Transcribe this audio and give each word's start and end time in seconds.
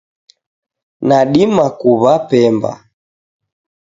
Nadima 1.07 1.65
kuwa 1.79 2.13
pemba 2.27 2.71